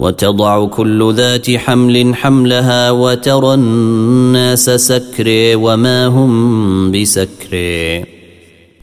وتضع 0.00 0.64
كل 0.64 1.14
ذات 1.14 1.50
حمل 1.50 2.14
حملها 2.14 2.90
وترى 2.90 3.54
الناس 3.54 4.70
سكري 4.70 5.54
وما 5.54 6.06
هم 6.06 6.90
بسكري. 6.90 8.04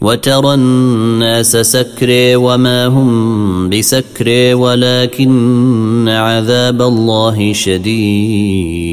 وترى 0.02 0.54
الناس 0.54 1.58
سكري 1.58 2.36
وما 2.36 2.86
هم 2.86 3.70
بسكري 3.70 4.54
ولكن 4.54 6.10
عذاب 6.10 6.82
الله 6.82 7.54
شديد. 7.54 8.86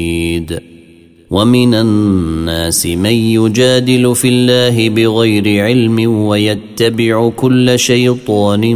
ومن 1.31 1.73
الناس 1.73 2.85
من 2.85 3.05
يجادل 3.05 4.15
في 4.15 4.27
الله 4.27 4.89
بغير 4.89 5.63
علم 5.63 6.25
ويتبع 6.25 7.29
كل 7.29 7.79
شيطان 7.79 8.75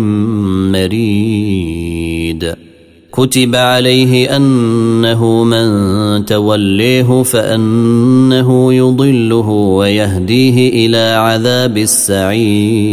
مريد. 0.72 2.56
كتب 3.18 3.56
عليه 3.56 4.36
أنه 4.36 5.44
من 5.44 6.26
توليه 6.26 7.24
فأنه 7.24 8.74
يضله 8.74 9.50
ويهديه 9.50 10.88
إلى 10.88 11.16
عذاب 11.18 11.78
السعير. 11.78 12.88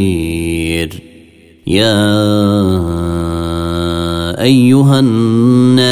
يا 1.67 2.05
أيها 4.43 5.01
الناس 5.01 5.54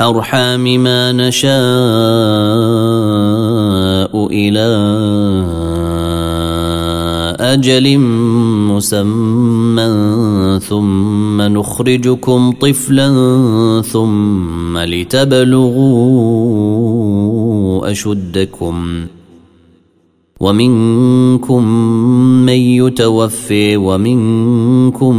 الارحام 0.00 0.64
ما 0.82 1.12
نشاء 1.12 1.48
إلى 4.30 4.68
أجل 7.40 7.98
مسمى 8.68 9.90
ثم 10.60 11.42
نخرجكم 11.42 12.52
طفلا 12.52 13.08
ثم 13.82 14.78
لتبلغوا 14.78 15.90
أشدكم 17.90 19.06
ومنكم 20.40 21.64
من 22.46 22.52
يتوفي 22.52 23.76
ومنكم 23.76 25.16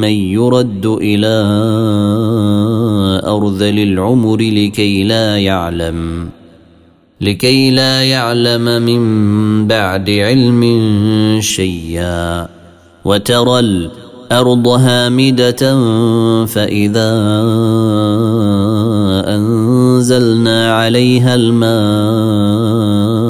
من 0.00 0.08
يرد 0.08 0.86
إلى 0.86 1.36
أرذل 3.26 3.78
العمر 3.78 4.36
لكي 4.36 5.04
لا 5.04 5.38
يعلم 5.38 6.28
لكي 7.20 7.70
لا 7.70 8.04
يعلم 8.04 8.82
من 8.82 9.02
بعد 9.66 10.10
علم 10.10 10.62
شيئا. 11.40 12.56
وترى 13.06 13.58
الأرض 13.58 14.68
هامدة 14.68 15.62
فإذا 16.46 17.12
أنزلنا 19.34 20.72
عليها 20.74 21.34
الماء 21.34 23.25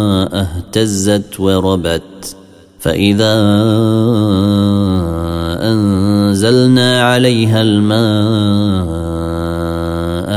اهتزت 0.76 1.40
وربت 1.40 2.36
فإذا 2.80 3.34
أنزلنا 5.72 7.02
عليها 7.02 7.62
الماء 7.62 8.86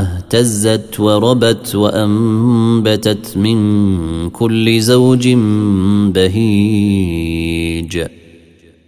اهتزت 0.02 1.00
وربت 1.00 1.76
وأنبتت 1.76 3.38
من 3.38 4.30
كل 4.30 4.82
زوج 4.82 5.28
بهيج 6.16 8.06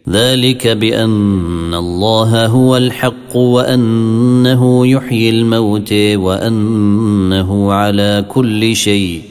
ذلك 0.09 0.67
بأن 0.67 1.73
الله 1.73 2.45
هو 2.45 2.77
الحق 2.77 3.35
وأنه 3.35 4.87
يحيي 4.87 5.29
الموت 5.29 5.93
وأنه 5.93 7.71
على 7.73 8.25
كل 8.29 8.75
شيء 8.75 9.30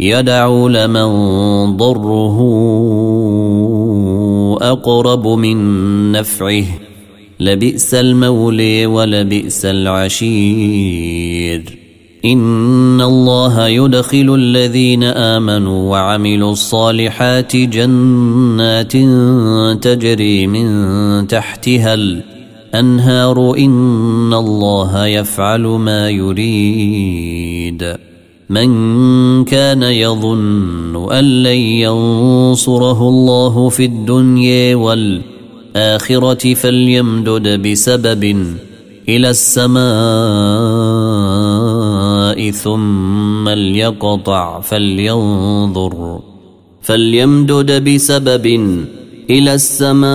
يدعو 0.00 0.68
لمن 0.68 1.06
ضره 1.76 2.38
أقرب 4.62 5.28
من 5.28 6.12
نفعه. 6.12 6.64
لبئس 7.40 7.94
المولي 7.94 8.86
ولبئس 8.86 9.64
العشير. 9.64 11.78
إن 12.24 13.00
الله 13.00 13.66
يدخل 13.66 14.34
الذين 14.34 15.04
آمنوا 15.04 15.90
وعملوا 15.90 16.52
الصالحات 16.52 17.56
جنات 17.56 18.92
تجري 19.82 20.46
من 20.46 21.26
تحتها 21.26 21.94
الأنهار. 21.94 23.54
إن 23.58 24.34
الله 24.34 25.06
يفعل 25.06 25.60
ما 25.60 26.10
يريد. 26.10 27.96
من 28.54 29.44
كان 29.44 29.82
يظن 29.82 31.12
أن 31.12 31.42
لن 31.42 31.60
ينصره 31.84 33.08
الله 33.08 33.68
في 33.68 33.84
الدنيا 33.84 34.76
والآخرة 34.76 36.54
فليمدد 36.54 37.62
بسبب 37.68 38.24
إلى 39.08 39.30
السماء 39.30 39.84
ثم 42.50 43.48
ليقطع 43.48 44.60
فلينظر 44.60 46.20
فليمدد 46.82 47.84
بسبب 47.88 48.46
إلى 49.30 49.54
السماء 49.54 50.14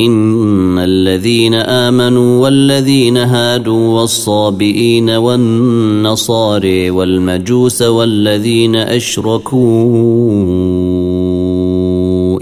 إن 0.00 0.78
الذين 0.78 1.54
آمنوا 1.54 2.42
والذين 2.42 3.16
هادوا 3.16 4.00
والصابئين 4.00 5.10
والنصاري 5.10 6.90
والمجوس 6.90 7.82
والذين 7.82 8.76
أشركوا 8.76 9.60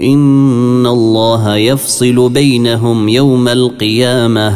إن 0.01 0.87
الله 0.87 1.55
يفصل 1.55 2.29
بينهم 2.29 3.09
يوم 3.09 3.47
القيامة 3.47 4.55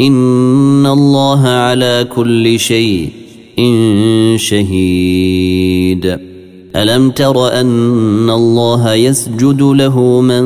إن 0.00 0.86
الله 0.86 1.40
على 1.48 2.06
كل 2.16 2.58
شيء 2.58 3.08
شهيد 4.36 6.29
ألم 6.76 7.10
تر 7.10 7.60
أن 7.60 8.30
الله 8.30 8.94
يسجد 8.94 9.62
له 9.62 10.20
من 10.20 10.44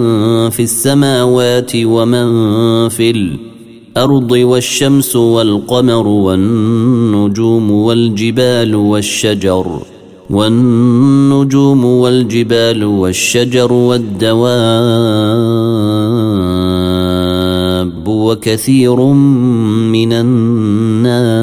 في 0.50 0.62
السماوات 0.62 1.72
ومن 1.76 2.28
في 2.88 3.10
الأرض 3.10 4.30
والشمس 4.30 5.16
والقمر 5.16 6.06
والنجوم 6.06 7.70
والجبال 7.70 8.74
والشجر 8.74 9.80
والنجوم 10.30 11.84
والجبال 11.84 12.84
والشجر 12.84 13.72
والدواب 13.72 14.44
وكثير 18.08 19.00
من 19.92 20.12
الناس 20.12 21.34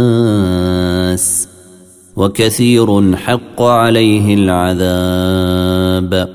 وكثير 2.16 3.16
حق 3.16 3.41
عليه 3.60 4.36
العذاب. 4.36 6.30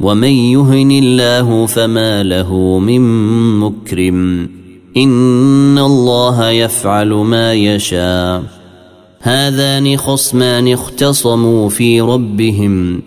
ومن 0.00 0.28
يهن 0.28 0.90
الله 0.90 1.66
فما 1.66 2.22
له 2.22 2.78
من 2.78 3.00
مكرم. 3.58 4.48
إن 4.96 5.78
الله 5.78 6.50
يفعل 6.50 7.08
ما 7.08 7.54
يشاء. 7.54 8.42
هذان 9.20 9.96
خصمان 9.96 10.72
اختصموا 10.72 11.68
في 11.68 12.00
ربهم. 12.00 13.02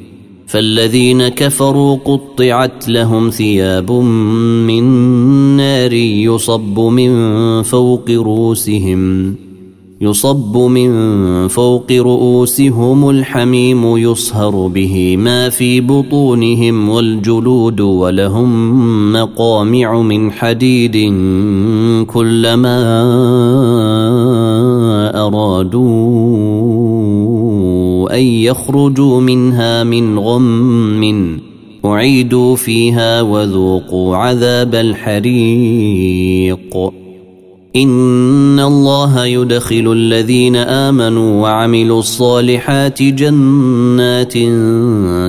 فالذين 0.48 1.28
كفروا 1.28 1.98
قطعت 2.06 2.90
لهم 2.90 3.30
ثياب 3.30 3.92
من 3.92 4.84
نار 5.58 5.94
يصب 5.94 6.80
من 6.80 7.64
فوق 7.64 8.10
رؤوسهم. 8.10 9.36
يصب 10.04 10.58
من 10.58 10.92
فوق 11.48 11.92
رؤوسهم 11.92 13.10
الحميم 13.10 13.98
يصهر 13.98 14.68
به 14.68 15.18
ما 15.18 15.50
في 15.50 15.82
بطونهم 15.82 16.90
والجلود 16.90 17.82
ولهم 17.82 19.14
مقامع 19.14 20.02
من 20.02 20.32
حديد 20.32 20.96
كلما 22.08 22.80
أرادوا 25.28 25.84
أن 28.14 28.24
يخرجوا 28.24 29.22
منها 29.22 29.84
من 29.84 30.20
غم 30.20 31.40
أعيدوا 31.86 32.56
فيها 32.56 33.22
وذوقوا 33.22 34.18
عذاب 34.18 34.76
الحريق. 34.76 36.04
ان 37.76 38.60
الله 38.60 39.26
يدخل 39.26 39.92
الذين 39.92 40.56
امنوا 40.56 41.42
وعملوا 41.42 42.00
الصالحات 42.00 43.04
جنات 43.04 44.34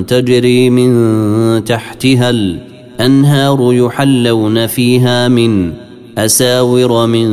تجري 0.08 0.70
من 0.70 1.64
تحتها 1.64 2.30
الانهار 2.30 3.72
يحلون 3.72 4.66
فيها 4.66 5.28
من 5.28 5.72
اساور 6.18 7.06
من 7.06 7.28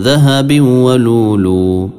ذهب 0.00 0.60
ولولو 0.60 1.90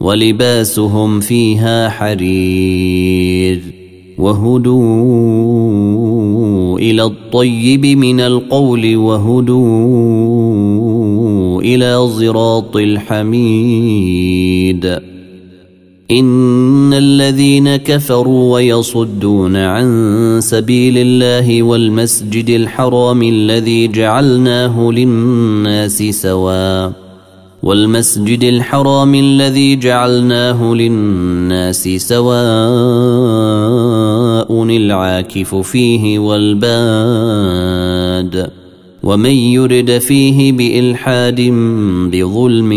ولباسهم 0.00 1.20
فيها 1.20 1.88
حرير 1.88 3.60
وهدوا 4.18 4.86
إلى 6.78 7.04
الطيب 7.04 7.86
من 7.86 8.20
القول 8.20 8.96
وهدوا 8.96 10.75
إلى 11.60 12.08
صراط 12.08 12.76
الحميد. 12.76 14.36
إن 16.10 16.94
الذين 16.94 17.76
كفروا 17.76 18.54
ويصدون 18.54 19.56
عن 19.56 20.38
سبيل 20.42 20.98
الله 20.98 21.62
والمسجد 21.62 22.50
الحرام 22.50 23.22
الذي 23.22 23.88
جعلناه 23.88 24.90
للناس 24.90 26.02
سواء 26.02 26.92
والمسجد 27.62 28.44
الحرام 28.44 29.14
الذي 29.14 29.76
جعلناه 29.76 30.74
للناس 30.74 31.88
سواء 31.88 32.36
العاكف 34.64 35.54
فيه 35.54 36.18
والباد. 36.18 36.66
ومن 39.06 39.30
يرد 39.30 39.98
فيه 39.98 40.52
بإلحاد 40.52 41.40
بظلم 42.12 42.72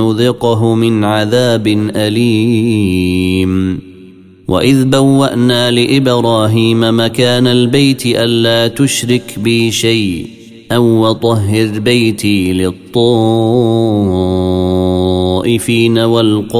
نذقه 0.00 0.74
من 0.74 1.04
عذاب 1.04 1.66
أليم. 1.96 3.80
وإذ 4.48 4.84
بوأنا 4.84 5.70
لإبراهيم 5.70 7.00
مكان 7.00 7.46
البيت 7.46 8.06
ألا 8.06 8.68
تشرك 8.68 9.38
بي 9.38 9.70
شيء 9.70 10.26
أو 10.72 10.84
وطهر 10.84 11.78
بيتي 11.78 12.52
للطائفين 12.52 12.98
والقائمين 15.98 16.54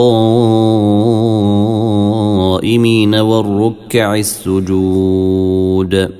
والركع 3.14 4.14
السجود. 4.14 6.19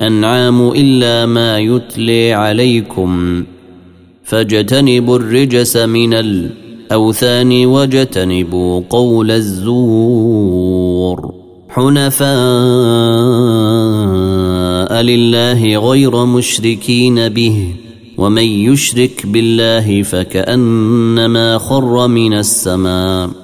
الأنعام 0.00 0.68
إلا 0.68 1.26
ما 1.26 1.58
يتلي 1.58 2.32
عليكم 2.32 3.44
فاجتنبوا 4.24 5.16
الرجس 5.16 5.76
من 5.76 6.14
الأوثان 6.14 7.66
واجتنبوا 7.66 8.82
قول 8.90 9.30
الزور 9.30 11.34
حنفاء 11.68 12.24
لله 15.02 15.90
غير 15.90 16.24
مشركين 16.24 17.28
به 17.28 17.74
ومن 18.18 18.42
يشرك 18.42 19.26
بالله 19.26 20.02
فكأنما 20.02 21.58
خر 21.58 22.08
من 22.08 22.34
السماء 22.34 23.43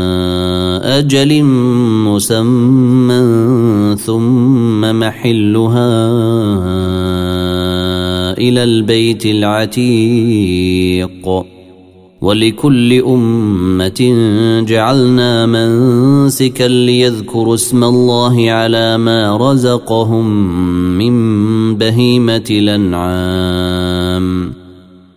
أجل 0.91 1.43
مسمى 2.05 3.21
ثم 3.95 4.99
محلها 4.99 5.93
إلى 8.37 8.63
البيت 8.63 9.25
العتيق. 9.25 10.65
ولكل 12.21 13.01
أمة 13.03 14.01
جعلنا 14.67 15.45
منسكا 15.45 16.67
ليذكروا 16.67 17.55
اسم 17.55 17.83
الله 17.83 18.51
على 18.51 18.97
ما 18.97 19.37
رزقهم 19.37 20.27
من 20.97 21.15
بهيمة 21.75 22.45
الأنعام. 22.49 24.25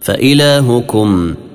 فإلهكم 0.01 1.35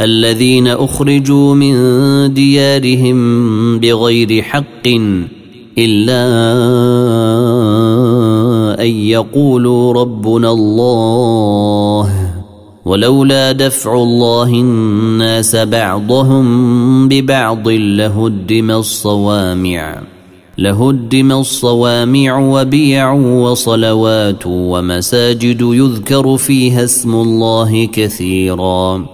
الذين 0.00 0.66
أخرجوا 0.68 1.54
من 1.54 1.74
ديارهم 2.34 3.78
بغير 3.80 4.42
حق 4.42 4.86
إلا 5.78 6.24
أن 8.82 8.90
يقولوا 8.90 9.92
ربنا 9.92 10.50
الله. 10.50 12.10
ولولا 12.84 13.52
دفع 13.52 13.94
الله 13.94 14.48
الناس 14.48 15.56
بعضهم 15.56 17.08
ببعض 17.08 17.68
لهدم 17.68 18.70
الصوامع 18.70 20.02
لهدم 20.58 21.32
الصوامع 21.32 22.38
وبيع 22.38 23.12
وصلوات 23.12 24.46
ومساجد 24.46 25.60
يذكر 25.60 26.36
فيها 26.36 26.84
اسم 26.84 27.14
الله 27.14 27.84
كثيرا. 27.92 29.13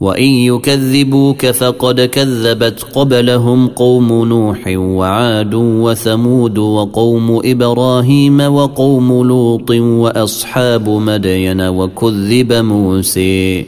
وان 0.00 0.24
يكذبوك 0.24 1.46
فقد 1.46 2.00
كذبت 2.00 2.82
قبلهم 2.94 3.66
قوم 3.68 4.24
نوح 4.24 4.66
وعاد 4.66 5.54
وثمود 5.54 6.58
وقوم 6.58 7.40
إبراهيم 7.44 8.40
وقوم 8.40 9.26
لوط 9.26 9.70
واصحاب 9.70 10.88
مدين 10.88 11.60
وكذب 11.60 12.52
موسى 12.52 13.64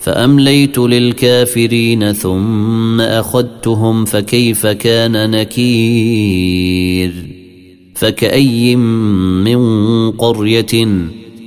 فامليت 0.00 0.78
للكافرين 0.78 2.12
ثم 2.12 3.00
اخذتهم 3.00 4.04
فكيف 4.04 4.66
كان 4.66 5.30
نكير 5.30 7.12
فكاي 7.94 8.76
من 8.76 10.10
قريه 10.10 10.86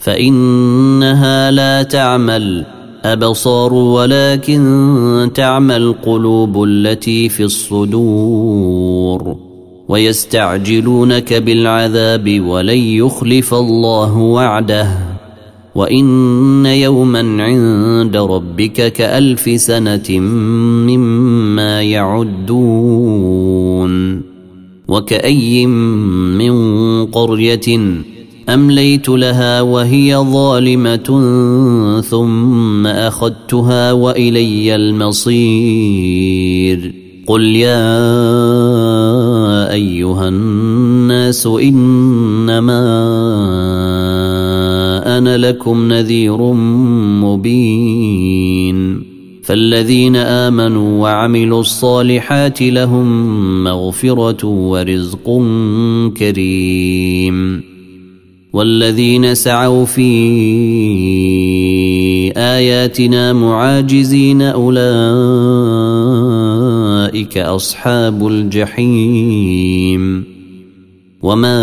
فإنها 0.00 1.50
لا 1.50 1.82
تعمى 1.82 2.64
أبصار 3.04 3.74
ولكن 3.74 5.30
تعمى 5.34 5.76
القلوب 5.76 6.64
التي 6.64 7.28
في 7.28 7.42
الصدور 7.42 9.36
ويستعجلونك 9.88 11.32
بالعذاب 11.34 12.40
ولن 12.46 12.78
يخلف 12.78 13.54
الله 13.54 14.18
وعده 14.18 14.88
وإن 15.74 16.66
يوما 16.66 17.42
عند 17.44 18.16
ربك 18.16 18.92
كألف 18.92 19.60
سنة 19.60 20.18
مما 20.88 21.82
يعدون 21.82 23.30
وكأي 24.88 25.66
من 25.66 26.52
قرية 27.06 27.78
أمليت 28.48 29.08
لها 29.08 29.60
وهي 29.60 30.16
ظالمة 30.16 31.20
ثم 32.00 32.86
أخذتها 32.86 33.92
وإلي 33.92 34.74
المصير 34.74 36.20
قل 37.26 37.42
يا 37.42 37.90
أيها 39.72 40.28
الناس 40.28 41.46
إنما 41.46 42.80
أنا 45.18 45.36
لكم 45.38 45.92
نذير 45.92 46.52
مبين 47.22 49.10
فالذين 49.42 50.16
آمنوا 50.16 51.02
وعملوا 51.02 51.60
الصالحات 51.60 52.62
لهم 52.62 53.64
مغفرة 53.64 54.46
ورزق 54.46 55.42
كريم 56.16 57.69
والذين 58.52 59.34
سعوا 59.34 59.84
في 59.84 60.10
آياتنا 62.36 63.32
معاجزين 63.32 64.42
أولئك 64.42 64.78
أصحاب 67.38 68.26
الجحيم. 68.26 70.24
وما 71.22 71.62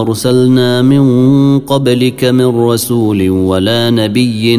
أرسلنا 0.00 0.82
من 0.82 1.58
قبلك 1.58 2.24
من 2.24 2.46
رسول 2.46 3.30
ولا 3.30 3.90
نبي 3.90 4.54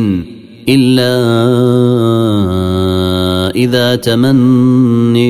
إلا 0.70 1.16
إذا 3.56 3.96
تمني 3.96 5.30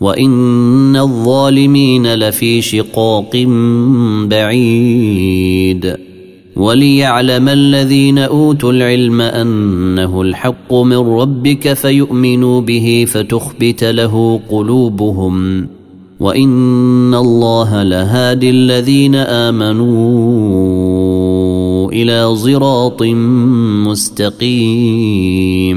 وان 0.00 0.96
الظالمين 0.96 2.14
لفي 2.14 2.62
شقاق 2.62 3.36
بعيد 4.24 5.96
وليعلم 6.56 7.48
الذين 7.48 8.18
اوتوا 8.18 8.72
العلم 8.72 9.20
انه 9.20 10.22
الحق 10.22 10.74
من 10.74 10.98
ربك 10.98 11.72
فيؤمنوا 11.72 12.60
به 12.60 13.04
فتخبت 13.08 13.84
له 13.84 14.40
قلوبهم 14.50 15.66
وان 16.20 17.14
الله 17.14 17.82
لهادي 17.82 18.50
الذين 18.50 19.14
امنوا 19.14 20.68
إلى 21.92 22.36
صراط 22.36 23.02
مستقيم 23.86 25.68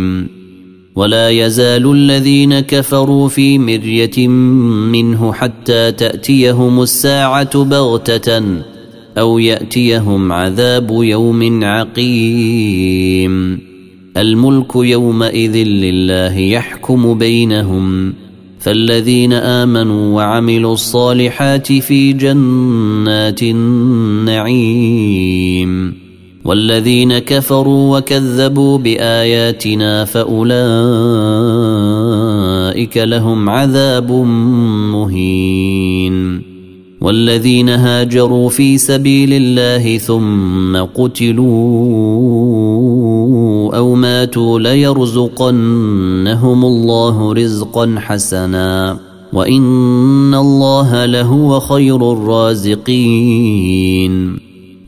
ولا 0.95 1.29
يزال 1.29 1.91
الذين 1.91 2.59
كفروا 2.59 3.27
في 3.27 3.59
مرية 3.59 4.27
منه 4.27 5.33
حتى 5.33 5.91
تأتيهم 5.91 6.81
الساعة 6.81 7.63
بغتة 7.63 8.43
أو 9.17 9.39
يأتيهم 9.39 10.31
عذاب 10.31 10.89
يوم 10.91 11.63
عقيم. 11.63 13.59
الملك 14.17 14.75
يومئذ 14.75 15.57
لله 15.57 16.37
يحكم 16.37 17.17
بينهم. 17.17 18.13
فالذين 18.59 19.33
آمنوا 19.33 20.15
وعملوا 20.15 20.73
الصالحات 20.73 21.71
في 21.71 22.13
جنات 22.13 23.43
النعيم. 23.43 24.41
والذين 26.45 27.17
كفروا 27.17 27.97
وكذبوا 27.97 28.77
بآياتنا 28.77 30.05
فأولئك 30.05 30.51
لهم 32.97 33.49
عذاب 33.49 34.11
مهين. 34.91 36.41
والذين 37.01 37.69
هاجروا 37.69 38.49
في 38.49 38.77
سبيل 38.77 39.33
الله 39.33 39.97
ثم 39.97 40.77
قتلوا 40.77 41.47
أو 43.77 43.95
ماتوا 43.95 44.59
ليرزقنهم 44.59 46.65
الله 46.65 47.33
رزقا 47.33 47.95
حسنا. 47.97 48.97
وإن 49.33 50.33
الله 50.33 51.05
لهو 51.05 51.59
خير 51.59 52.11
الرازقين. 52.11 53.71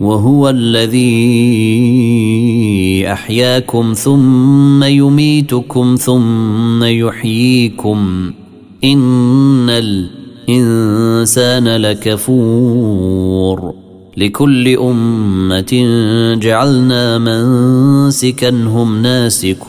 وهو 0.00 0.48
الذي 0.48 1.12
أحياكم 3.12 3.92
ثم 3.92 4.84
يميتكم 4.84 5.96
ثم 6.00 6.84
يحييكم. 6.84 8.30
إن 8.84 9.70
الإنسان 10.48 11.68
لكفور. 11.68 13.74
لكل 14.16 14.76
أمة 14.76 15.84
جعلنا 16.40 17.18
منسكا 17.18 18.50
هم 18.50 19.02
ناسكوه. 19.02 19.66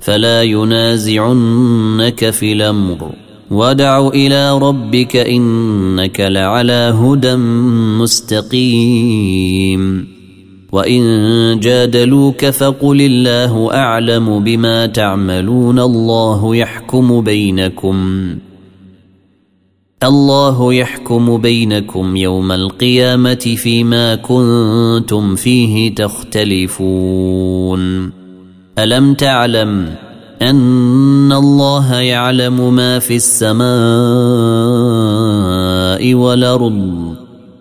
فلا 0.00 0.42
ينازعنك 0.42 2.30
في 2.30 2.52
الأمر. 2.52 3.12
ودع 3.50 4.08
إلى 4.08 4.58
ربك 4.58 5.16
انك 5.16 6.20
لعلى 6.20 6.72
هدى 6.72 7.36
مستقيم. 8.00 10.06
وان 10.72 11.60
جادلوك 11.60 12.46
فقل 12.46 13.00
الله 13.00 13.74
اعلم 13.74 14.44
بما 14.44 14.86
تعملون 14.86 15.78
الله 15.78 16.56
يحكم 16.56 17.20
بينكم. 17.20 18.28
الله 20.02 20.74
يحكم 20.74 21.36
بينكم 21.36 22.16
يوم 22.16 22.52
القيامه 22.52 23.34
فيما 23.34 24.14
كنتم 24.14 25.34
فيه 25.34 25.94
تختلفون. 25.94 27.80
الم 28.78 29.14
تعلم 29.14 29.94
أن 30.42 31.32
الله 31.32 31.94
يعلم 31.94 32.74
ما 32.74 32.98
في 32.98 33.16
السماء 33.16 33.60
والأرض. 36.14 37.14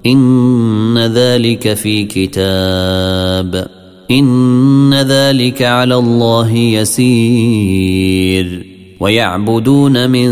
إن 0.05 0.97
ذلك 0.97 1.73
في 1.73 2.03
كتاب. 2.03 3.67
إن 4.11 4.93
ذلك 4.93 5.61
على 5.61 5.95
الله 5.95 6.55
يسير. 6.55 8.65
ويعبدون 8.99 10.09
من 10.09 10.29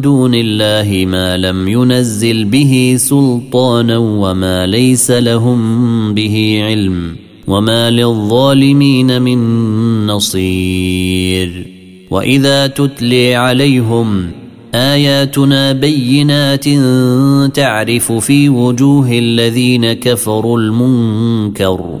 دون 0.00 0.34
الله 0.34 1.06
ما 1.06 1.36
لم 1.36 1.68
ينزل 1.68 2.44
به 2.44 2.94
سلطانا 2.98 3.98
وما 3.98 4.66
ليس 4.66 5.10
لهم 5.10 6.14
به 6.14 6.62
علم. 6.64 7.16
وما 7.46 7.90
للظالمين 7.90 9.22
من 9.22 10.06
نصير. 10.06 11.69
واذا 12.10 12.66
تتلي 12.66 13.34
عليهم 13.34 14.30
اياتنا 14.74 15.72
بينات 15.72 16.64
تعرف 17.54 18.12
في 18.12 18.48
وجوه 18.48 19.08
الذين 19.12 19.92
كفروا 19.92 20.58
المنكر 20.58 21.98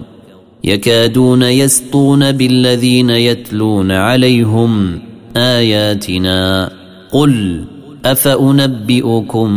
يكادون 0.64 1.42
يسطون 1.42 2.32
بالذين 2.32 3.10
يتلون 3.10 3.92
عليهم 3.92 4.98
اياتنا 5.36 6.70
قل 7.12 7.64
افانبئكم 8.04 9.48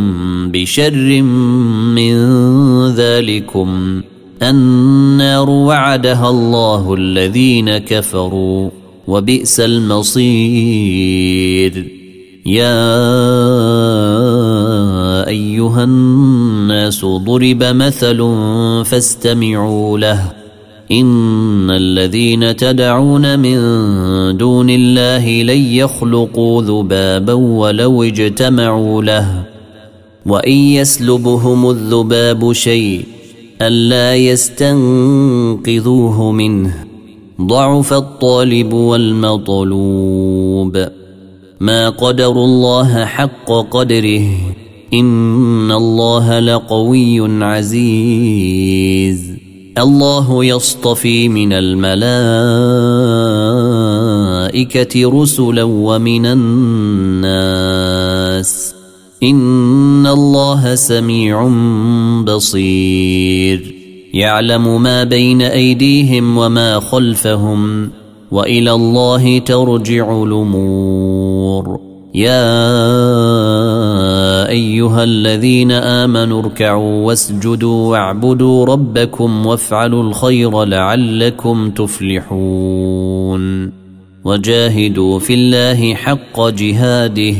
بشر 0.52 1.22
من 1.92 2.16
ذلكم 2.88 4.00
النار 4.42 5.50
وعدها 5.50 6.30
الله 6.30 6.94
الذين 6.94 7.78
كفروا 7.78 8.70
وبئس 9.08 9.60
المصير. 9.60 10.24
يا 12.46 12.88
أيها 15.28 15.84
الناس 15.84 17.04
ضرب 17.04 17.62
مثل 17.62 18.32
فاستمعوا 18.84 19.98
له. 19.98 20.32
إن 20.92 21.70
الذين 21.70 22.56
تدعون 22.56 23.38
من 23.38 23.56
دون 24.36 24.70
الله 24.70 25.42
لن 25.42 25.58
يخلقوا 25.58 26.62
ذبابا 26.62 27.32
ولو 27.32 28.02
اجتمعوا 28.02 29.02
له. 29.02 29.44
وإن 30.26 30.52
يسلبهم 30.52 31.70
الذباب 31.70 32.52
شيء 32.52 33.04
ألا 33.62 34.16
يستنقذوه 34.16 35.52
منه. 36.32 36.93
ضعف 37.42 37.92
الطالب 37.92 38.72
والمطلوب. 38.72 40.86
ما 41.60 41.88
قدر 41.88 42.30
الله 42.30 43.04
حق 43.04 43.52
قدره. 43.70 44.26
إن 44.94 45.72
الله 45.72 46.38
لقوي 46.38 47.44
عزيز. 47.44 49.34
الله 49.78 50.44
يصطفي 50.44 51.28
من 51.28 51.52
الملائكة 51.52 52.02
رسلا 55.22 55.62
ومن 55.62 56.26
الناس. 56.26 57.54
إن 59.22 60.06
الله 60.06 60.74
سميع 60.74 61.48
بصير. 62.24 63.73
يعلم 64.14 64.82
ما 64.82 65.04
بين 65.04 65.42
أيديهم 65.42 66.38
وما 66.38 66.80
خلفهم 66.80 67.90
وإلى 68.30 68.72
الله 68.72 69.38
ترجع 69.38 70.22
الأمور. 70.22 71.80
يا 72.14 72.48
أيها 74.48 75.04
الذين 75.04 75.72
آمنوا 75.72 76.42
اركعوا 76.42 77.06
واسجدوا 77.06 77.90
واعبدوا 77.90 78.64
ربكم 78.66 79.46
وافعلوا 79.46 80.02
الخير 80.02 80.64
لعلكم 80.64 81.70
تفلحون. 81.70 83.44
وجاهدوا 84.24 85.18
في 85.18 85.34
الله 85.34 85.94
حق 85.94 86.48
جهاده 86.48 87.34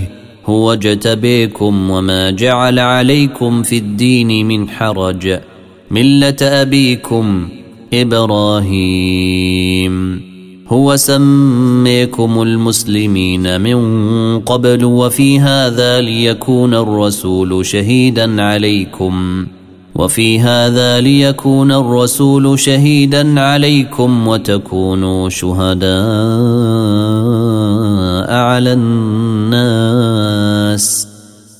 هو 0.47 0.73
اجتبيكم 0.73 1.91
وما 1.91 2.31
جعل 2.31 2.79
عليكم 2.79 3.63
في 3.63 3.79
الدين 3.79 4.47
من 4.47 4.69
حرج. 4.69 5.41
مله 5.91 6.37
ابيكم 6.43 7.49
إبراهيم. 7.93 9.25
هو 10.69 10.97
سميكم 10.97 12.43
المسلمين 12.43 13.61
من 13.61 14.41
قبل 14.41 14.85
وفي 14.85 15.41
هذا 15.41 16.01
ليكون 16.01 16.75
الرسول 16.75 17.67
شهيدا 17.67 18.43
عليكم. 18.43 19.47
وفي 19.95 20.41
هذا 20.41 21.01
ليكون 21.01 21.73
الرسول 21.73 22.59
شهيدا 22.59 23.41
عليكم 23.41 24.29
وتكونوا 24.29 25.29
شهداء 25.29 25.95
على 28.35 28.73
الناس. 28.73 29.95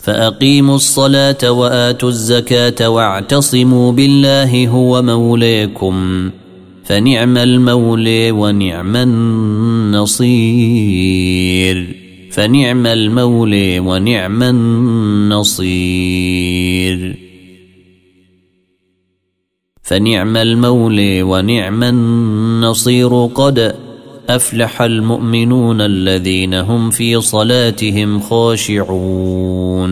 فأقيموا 0.05 0.77
الصلاة 0.77 1.51
وآتوا 1.51 2.09
الزكاة 2.09 2.89
واعتصموا 2.89 3.93
بالله 3.93 4.69
هو 4.69 5.03
موليكم 5.03 6.31
فنعم 6.85 7.39
المولي 7.39 8.31
ونعم 8.31 8.97
النصير 10.17 11.97
فنعم 12.31 12.87
المولي 12.87 13.81
ونعم 13.81 14.43
النصير 15.63 16.05
فنعم 19.83 20.37
المولي 20.37 21.23
ونعم 21.23 21.83
النصير 21.83 23.27
قد 23.27 23.84
أفلح 24.29 24.83
المؤمنون 24.83 25.81
الذين 25.81 26.55
هم 26.55 26.91
في 26.91 27.21
صلاتهم 27.21 28.21
خاشعون. 28.21 29.85